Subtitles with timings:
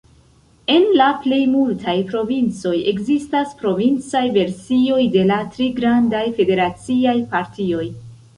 [0.75, 7.87] En la plej multaj provincoj ekzistas provincaj versioj de la tri grandaj federaciaj partioj.